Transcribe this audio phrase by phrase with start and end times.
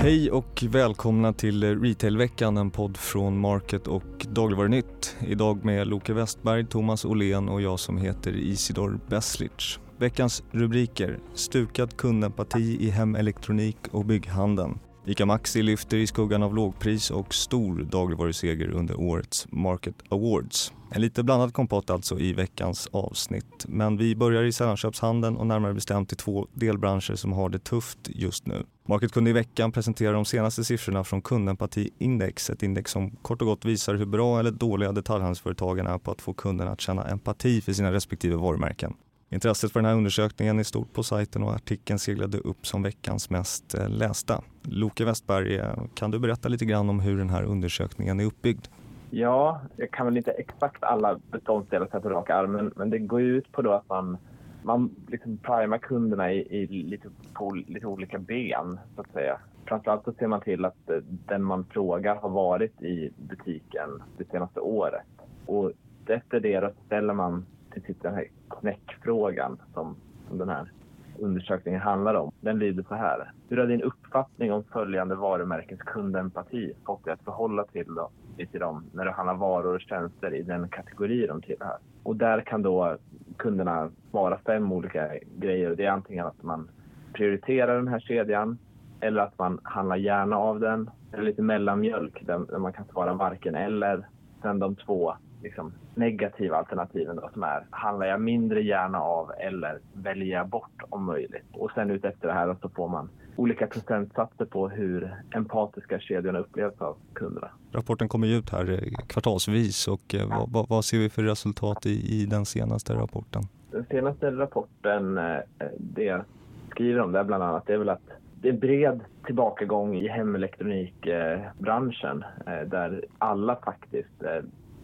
[0.00, 5.16] Hej och välkomna till Retailveckan, en podd från Market och Dagligvarunytt.
[5.26, 9.78] Idag med Loke Westberg, Thomas Åhlén och jag som heter Isidor Beslic.
[9.96, 11.18] Veckans rubriker.
[11.34, 14.78] Stukad kundempati i hemelektronik och bygghandeln.
[15.06, 20.72] ICA Maxi lyfter i skuggan av lågpris och stor dagligvaruseger under årets Market Awards.
[20.90, 23.64] En lite blandad kompott alltså i veckans avsnitt.
[23.68, 27.98] Men vi börjar i sällanköpshandeln och närmare bestämt i två delbranscher som har det tufft
[28.04, 28.64] just nu.
[28.90, 33.46] Market kunde i veckan presentera de senaste siffrorna från kundempatiindex, ett index som kort och
[33.46, 37.60] gott visar hur bra eller dåliga detaljhandelsföretagen är på att få kunderna att känna empati
[37.60, 38.94] för sina respektive varumärken.
[39.30, 43.30] Intresset för den här undersökningen är stort på sajten och artikeln seglade upp som veckans
[43.30, 44.42] mest eh, lästa.
[44.62, 48.66] Loke Westberg, eh, kan du berätta lite grann om hur den här undersökningen är uppbyggd?
[49.10, 53.22] Ja, jag kan väl inte exakt alla beståndsdelar på rak arm, men, men det går
[53.22, 54.16] ut på då att man,
[54.62, 59.40] man liksom primar kunderna i, i lite, på lite olika ben, så att säga.
[59.64, 60.96] Framförallt så ser man till att eh,
[61.26, 65.06] den man frågar har varit i butiken det senaste året.
[65.46, 65.72] Och
[66.06, 68.26] efter det då ställer man till sitt den här
[68.60, 69.96] knäckfrågan som,
[70.28, 70.72] som den här
[71.18, 72.32] undersökningen handlar om.
[72.40, 73.32] Den lyder så här.
[73.48, 78.10] Hur har din uppfattning om följande varumärkens kundempati fått dig att förhålla till, då,
[78.46, 81.78] till dem när du handlar varor och tjänster i den kategori de tillhör?
[82.02, 82.96] Och där kan då
[83.36, 85.74] kunderna svara fem olika grejer.
[85.76, 86.70] Det är antingen att man
[87.12, 88.58] prioriterar den här kedjan
[89.00, 90.90] eller att man handlar gärna av den.
[91.12, 94.08] Eller lite mellanmjölk där man kan svara varken eller.
[94.42, 99.78] Sen de två liksom, negativa alternativen då, som är handlar jag mindre gärna av eller
[99.92, 101.46] väljer jag bort om möjligt.
[101.52, 106.38] Och sen ut efter det här så får man olika procentsatser på hur empatiska kedjorna
[106.38, 107.50] upplevs av kunderna.
[107.72, 111.86] Rapporten kommer ju ut här eh, kvartalsvis och eh, vad, vad, ser vi för resultat
[111.86, 113.42] i, i den senaste rapporten?
[113.70, 115.38] Den senaste rapporten, eh,
[115.78, 116.24] det jag
[116.70, 118.08] skriver om det bland annat, det är väl att
[118.40, 122.24] det är bred tillbakagång i hemelektronikbranschen
[122.66, 124.22] där alla faktiskt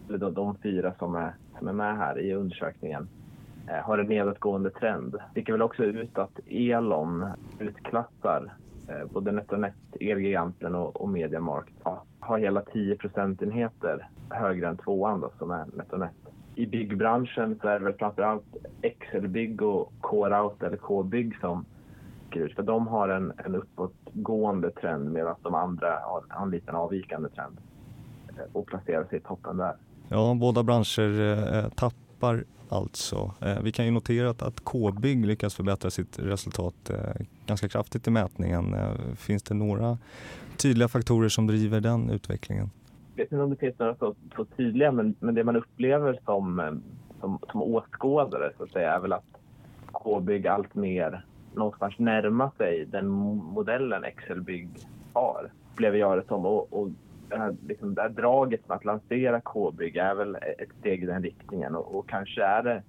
[0.09, 3.09] de, de fyra som är, som är med här i undersökningen,
[3.69, 5.13] eh, har en nedåtgående trend.
[5.13, 7.27] Det sticker väl också ut att Elon
[7.59, 8.55] utklassar
[8.89, 15.21] eh, både NetOnNet, Elgiganten och, och Mediamarkt ja, har hela 10 procentenheter högre än tvåan
[15.21, 16.15] då, som är NetOnNet.
[16.55, 21.65] I byggbranschen så är det väl framförallt Excelbygg och K-Rout eller K-bygg som
[22.35, 22.55] sticker ut.
[22.55, 27.59] För de har en, en uppåtgående trend medan de andra har en liten avvikande trend
[28.29, 29.77] eh, och placerar sig i toppen där.
[30.09, 33.35] Ja, båda branscher eh, eh, tappar alltså.
[33.41, 38.07] Eh, vi kan ju notera att, att K-bygg lyckas förbättra sitt resultat eh, ganska kraftigt
[38.07, 38.75] i mätningen.
[38.75, 39.99] Eh, finns det några
[40.57, 42.71] tydliga faktorer som driver den utvecklingen?
[43.15, 46.21] Jag vet inte om det finns några så, så tydliga, men, men det man upplever
[46.25, 46.73] som, eh,
[47.21, 49.25] som, som åskådare så att säga, är väl att
[49.93, 54.69] K-bygg allt mer någonstans närmar sig den modellen Excelbygg
[55.13, 56.47] har, upplever jag det som.
[56.47, 56.89] Och, och
[57.35, 61.07] det här, liksom, det här draget med att lansera K-bygg är väl ett steg i
[61.07, 62.83] den riktningen och, och, kanske är det,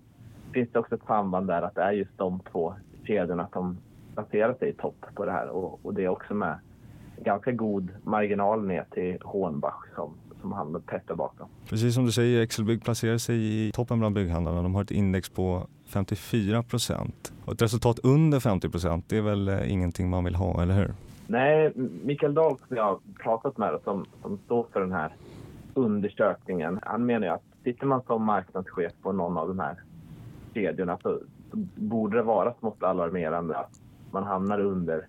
[0.53, 2.73] finns det också ett samband där att det är just de två
[3.07, 3.77] kedjorna som
[4.13, 6.59] placerar sig i topp på det här och, och det är också med
[7.23, 11.47] ganska god marginal ner till Hornbach som, som handlar tätt där bakom.
[11.69, 14.61] Precis som du säger, Excelbygg placerar sig i toppen bland bygghandlarna.
[14.61, 17.33] De har ett index på 54 procent.
[17.45, 20.73] Och ett resultat under 50 procent, det är väl eh, ingenting man vill ha, eller
[20.73, 20.93] hur?
[21.27, 21.71] Nej,
[22.03, 25.15] Mikael Dahl som jag har pratat med som, som står för den här
[25.73, 29.75] undersökningen, han menar ju att sitter man som marknadschef på någon av de här
[30.53, 31.19] kedjorna så,
[31.51, 33.81] så borde det vara smått alarmerande att
[34.11, 35.07] man hamnar under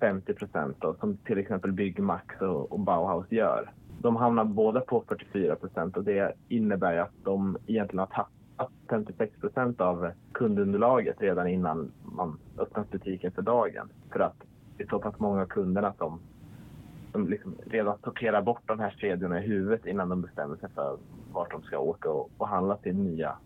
[0.00, 3.70] 50 procent som till exempel Byggmax och, och Bauhaus gör.
[3.98, 9.40] De hamnar båda på 44 procent och det innebär att de egentligen har tappat 56
[9.40, 13.88] procent av kundunderlaget redan innan man öppnat butiken för dagen.
[14.12, 14.36] För att
[14.76, 16.20] det är så pass många av kunderna som,
[17.12, 20.96] de liksom redan sorterar bort de här kedjorna i huvudet innan de bestämmer sig för
[21.32, 23.36] vart de ska åka och, och handla sin nya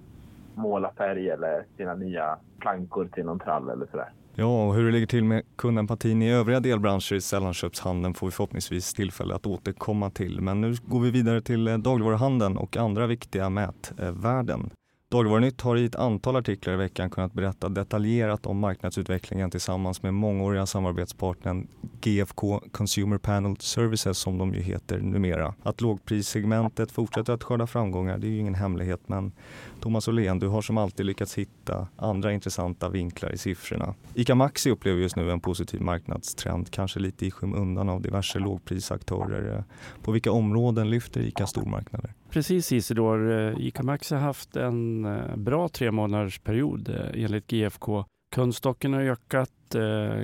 [0.55, 4.13] målarfärg eller sina nya plankor till någon trall eller sådär.
[4.35, 8.31] Ja, och hur det ligger till med kundempatin i övriga delbranscher i sällanköpshandeln får vi
[8.31, 10.41] förhoppningsvis tillfälle att återkomma till.
[10.41, 14.71] Men nu går vi vidare till eh, dagligvaruhandeln och andra viktiga mätvärden.
[15.11, 20.15] Dagligvarunytt har i ett antal artiklar i veckan kunnat berätta detaljerat om marknadsutvecklingen tillsammans med
[20.15, 21.69] mångåriga samarbetspartnern
[22.01, 25.55] GFK Consumer Panel Services som de ju heter numera.
[25.63, 29.33] Att lågprissegmentet fortsätter att skörda framgångar det är ju ingen hemlighet men
[29.81, 33.95] Thomas Åhlén, du har som alltid lyckats hitta andra intressanta vinklar i siffrorna.
[34.15, 39.65] ICA Maxi upplever just nu en positiv marknadstrend, kanske lite i skymundan av diverse lågprisaktörer.
[40.03, 42.15] På vilka områden lyfter ICA stormarknader?
[42.31, 47.47] Precis Isidor, eh, ICA Maxi har haft en eh, bra tre månaders period eh, enligt
[47.47, 48.05] GFK
[48.35, 49.51] Kundstocken har ökat,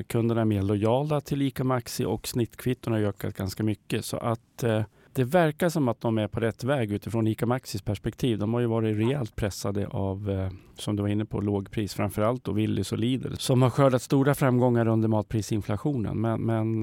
[0.06, 4.04] kunderna är mer lojala till ICA Maxi och snittkvitton har ökat ganska mycket.
[4.04, 4.64] Så att
[5.12, 8.38] det verkar som att de är på rätt väg utifrån ICA Maxis perspektiv.
[8.38, 11.94] De har ju varit rejält pressade av, som du var inne på, lågpris.
[11.94, 16.20] Framförallt och Willys och Lidl som har skördat stora framgångar under matprisinflationen.
[16.20, 16.78] Men, men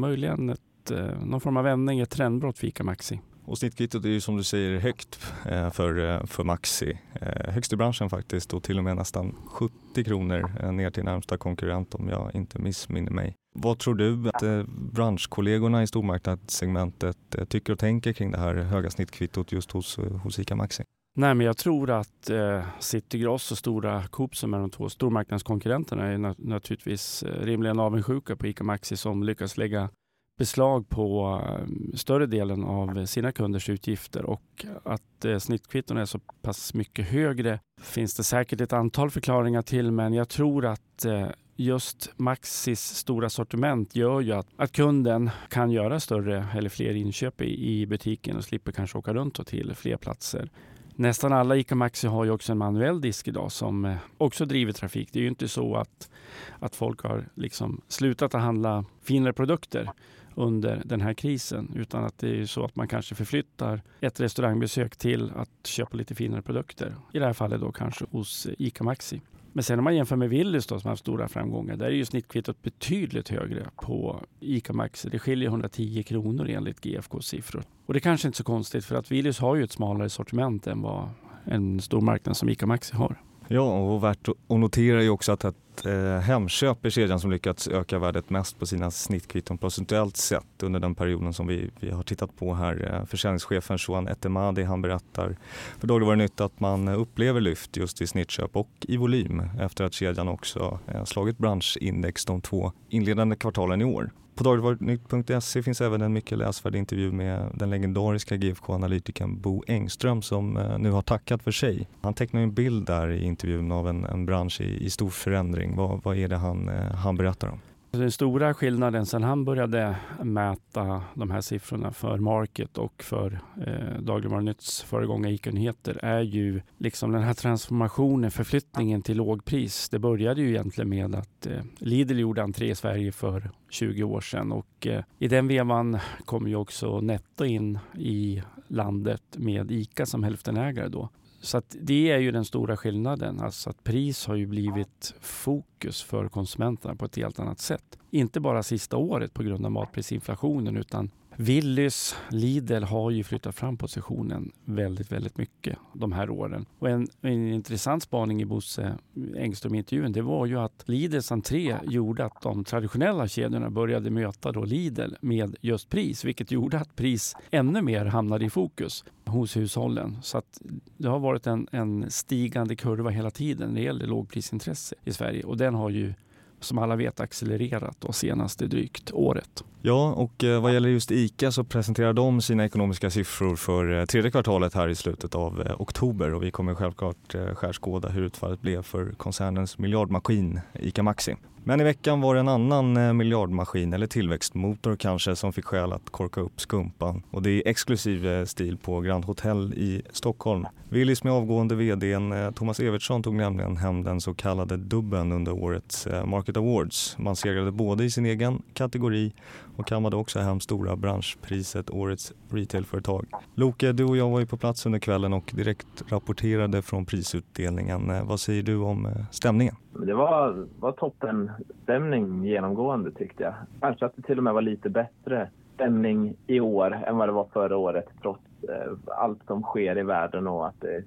[0.00, 0.92] möjligen ett,
[1.24, 3.20] någon form av vändning, ett trendbrott för ICA Maxi.
[3.48, 6.98] Och snittkvittot är ju som du säger högt eh, för, eh, för Maxi.
[7.12, 11.36] Eh, högst i branschen faktiskt och till och med nästan 70 kronor ner till närmsta
[11.36, 13.34] konkurrent om jag inte missminner mig.
[13.54, 17.16] Vad tror du att branschkollegorna i stormarknadssegmentet
[17.48, 20.82] tycker och tänker kring det här höga snittkvittot just hos, hos ICA Maxi?
[21.16, 24.88] Nej, men jag tror att eh, City Gross och Stora Coop som är de två
[24.88, 29.90] stormarknadskonkurrenterna är nat naturligtvis rimligen avundsjuka på ICA Maxi som lyckas lägga
[30.38, 36.18] beslag på eh, större delen av sina kunders utgifter och att eh, snittkvitton är så
[36.18, 41.28] pass mycket högre finns det säkert ett antal förklaringar till men jag tror att eh,
[41.56, 47.40] just Maxis stora sortiment gör ju att, att kunden kan göra större eller fler inköp
[47.40, 50.50] i, i butiken och slipper kanske åka runt och till fler platser.
[50.94, 55.08] Nästan alla ICA Maxi har ju också en manuell disk idag som också driver trafik.
[55.12, 56.10] Det är ju inte så att,
[56.58, 59.90] att folk har liksom slutat att handla finare produkter
[60.38, 61.72] under den här krisen.
[61.76, 66.14] Utan att det är så att man kanske förflyttar ett restaurangbesök till att köpa lite
[66.14, 66.94] finare produkter.
[67.12, 69.20] I det här fallet då kanske hos ICA Maxi.
[69.52, 71.90] Men sen om man jämför med Willys då, som har haft stora framgångar, där är
[71.90, 75.08] ju snittkvittot betydligt högre på ICA Maxi.
[75.08, 77.62] Det skiljer 110 kronor enligt GFKs siffror.
[77.86, 80.66] Och det kanske inte är så konstigt för att Willys har ju ett smalare sortiment
[80.66, 81.08] än vad
[81.44, 83.16] en stor marknad som ICA Maxi har.
[83.50, 85.44] Ja, och värt att notera är också att
[85.78, 90.62] att eh, Hemköp är kedjan som lyckats öka värdet mest på sina snittkvitton procentuellt sett
[90.62, 92.94] under den perioden som vi, vi har tittat på här.
[92.94, 95.36] Eh, försäljningschefen Johan Etemadi han berättar
[95.78, 100.28] för Dagligvarunytt att man upplever lyft just i snittköp och i volym efter att kedjan
[100.28, 104.10] också eh, slagit branschindex de två inledande kvartalen i år.
[104.38, 110.56] På dagligvarunytt.se finns även en mycket läsvärd intervju med den legendariska GFK-analytikern Bo Engström som
[110.56, 111.88] eh, nu har tackat för sig.
[112.00, 115.76] Han tecknar en bild där i intervjun av en, en bransch i, i, stor förändring.
[115.76, 117.60] Vad, vad är det han, eh, han berättar om?
[117.98, 124.00] Den stora skillnaden sen han började mäta de här siffrorna för Market och för eh,
[124.00, 129.88] Dagligvarunytts föregångare ICA-nyheter är ju liksom den här transformationen, förflyttningen till lågpris.
[129.88, 134.20] Det började ju egentligen med att eh, Lidl gjorde entré i Sverige för 20 år
[134.20, 140.06] sedan och eh, i den vevan kom ju också Netto in i landet med ICA
[140.06, 141.08] som hälftenägare då.
[141.40, 143.40] Så det är ju den stora skillnaden.
[143.40, 147.98] Alltså att pris har ju blivit fokus för konsumenterna på ett helt annat sätt.
[148.10, 153.76] Inte bara sista året på grund av matprisinflationen utan Willys, Lidl har ju flyttat fram
[153.76, 156.66] positionen väldigt, väldigt mycket de här åren.
[156.78, 158.98] Och en, en intressant spaning i Bosse
[159.36, 164.64] Engström-intervjun det var ju att Lidls entré gjorde att de traditionella kedjorna började möta då
[164.64, 170.18] Lidl med just pris, vilket gjorde att pris ännu mer hamnade i fokus hos hushållen.
[170.22, 170.60] Så att
[170.96, 175.44] det har varit en, en stigande kurva hela tiden när det gäller lågprisintresse i Sverige
[175.44, 176.14] och den har ju
[176.60, 179.64] som alla vet accelererat de senaste drygt året.
[179.82, 184.04] Ja, och eh, vad gäller just ICA så presenterar de sina ekonomiska siffror för eh,
[184.04, 188.60] tredje kvartalet här i slutet av eh, oktober och vi kommer självklart skärskåda hur utfallet
[188.60, 191.36] blev för koncernens miljardmaskin ICA Maxi.
[191.68, 195.92] Men i veckan var det en annan eh, miljardmaskin, eller tillväxtmotor kanske, som fick skäl
[195.92, 197.22] att korka upp skumpan.
[197.30, 200.66] Och det är exklusiv eh, stil på Grand Hotel i Stockholm.
[200.88, 205.52] Willys med avgående vd eh, Thomas Evertsson tog nämligen hem den så kallade dubben under
[205.52, 207.18] årets Market Awards.
[207.18, 209.32] Man segrade både i sin egen kategori
[209.76, 213.26] och kammade också hem stora branschpriset Årets retailföretag.
[213.54, 218.26] Loke, du och jag var ju på plats under kvällen och direkt rapporterade från prisutdelningen.
[218.26, 219.74] Vad säger du om stämningen?
[220.06, 221.50] Det var, var toppen
[221.82, 223.54] stämning genomgående tyckte jag.
[223.80, 227.32] Kanske att det till och med var lite bättre stämning i år än vad det
[227.32, 231.04] var förra året trots eh, allt som sker i världen och att det är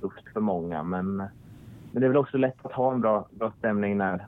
[0.00, 0.82] tufft för många.
[0.82, 4.26] Men, men det är väl också lätt att ha en bra, bra stämning när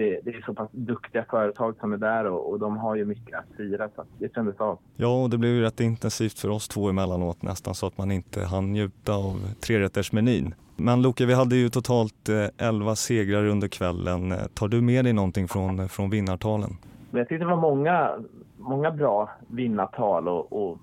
[0.00, 3.04] det, det, är så pass duktiga företag som är där och, och de har ju
[3.04, 4.78] mycket att fira så det kändes av.
[4.96, 8.10] Ja, och det blev ju rätt intensivt för oss två emellanåt nästan så att man
[8.12, 10.54] inte hann njuta av trerättersmenyn.
[10.76, 12.28] Men Loke, vi hade ju totalt
[12.58, 14.34] 11 eh, segrar under kvällen.
[14.54, 16.70] Tar du med dig någonting från, från vinnartalen?
[17.10, 18.10] Jag tyckte det var många,
[18.58, 20.78] många bra vinnartal och, och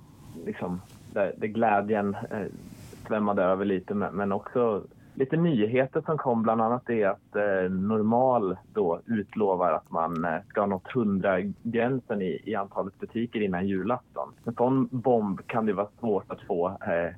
[0.46, 0.82] liksom
[1.14, 2.46] där, där glädjen eh,
[3.08, 4.84] svämmade över lite men också
[5.18, 10.42] lite nyheter som kom, bland annat är att eh, Normal då utlovar att man eh,
[10.50, 14.34] ska ha nått 100-gränsen i, i antalet butiker innan julafton.
[14.46, 17.16] En sån bomb kan det vara svårt att få eh,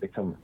[0.00, 0.34] liksom,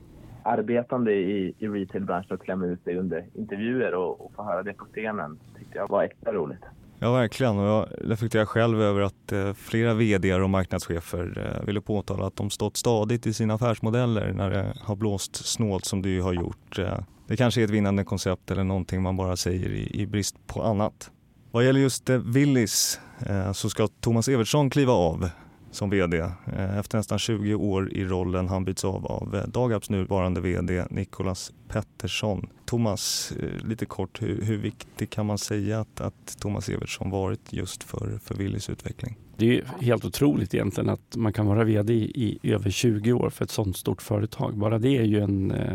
[0.43, 4.73] arbetande i, i retailbranschen att klämma ut sig under intervjuer och, och få höra det
[4.73, 6.63] på scenen tyckte jag var extra roligt.
[6.99, 7.57] Ja, verkligen.
[7.57, 12.35] Och jag reflekterar själv över att eh, flera vd och marknadschefer eh, ville påtala att
[12.35, 16.33] de stått stadigt i sina affärsmodeller när det har blåst snålt som det ju har
[16.33, 16.79] gjort.
[16.79, 20.35] Eh, det kanske är ett vinnande koncept eller någonting man bara säger i, i brist
[20.47, 21.11] på annat.
[21.51, 25.29] Vad gäller just eh, Willys eh, så ska Thomas Evertsson kliva av
[25.71, 28.47] som VD eh, efter nästan 20 år i rollen.
[28.47, 32.49] Han byts av av eh, Dagabs nuvarande VD Nicolas Pettersson.
[32.65, 37.53] Thomas, eh, lite kort, hur, hur viktig kan man säga att, att Thomas Evertsson varit
[37.53, 39.17] just för, för Willys utveckling?
[39.37, 43.29] Det är helt otroligt egentligen att man kan vara VD i, i över 20 år
[43.29, 44.57] för ett sådant stort företag.
[44.57, 45.67] Bara det är ju en, eh,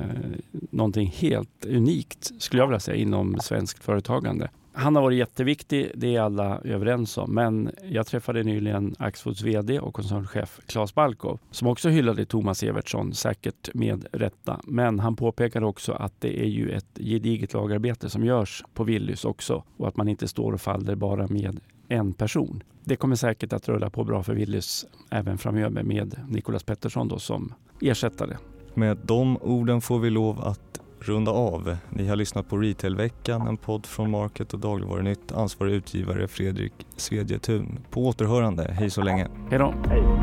[0.70, 4.48] någonting helt unikt skulle jag vilja säga inom svenskt företagande.
[4.74, 7.34] Han har varit jätteviktig, det är alla överens om.
[7.34, 13.14] Men jag träffade nyligen Axfoods VD och koncernchef Claes Balkov som också hyllade Thomas Evertsson,
[13.14, 14.60] säkert med rätta.
[14.64, 19.24] Men han påpekade också att det är ju ett gediget lagarbete som görs på Willys
[19.24, 22.62] också och att man inte står och faller bara med en person.
[22.84, 27.18] Det kommer säkert att rulla på bra för Willys även framöver med Nicolas Pettersson då
[27.18, 28.36] som ersättare.
[28.74, 30.71] Med de orden får vi lov att
[31.02, 31.76] runda av.
[31.90, 35.32] Ni har lyssnat på Retailveckan, en podd från Market och Dagligvarunytt.
[35.32, 37.78] Ansvarig utgivare Fredrik Svedjetun.
[37.90, 38.72] På återhörande.
[38.72, 39.28] Hej så länge.
[39.50, 39.74] Hej då.
[39.88, 40.21] Hej.